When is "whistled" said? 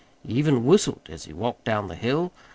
0.65-1.01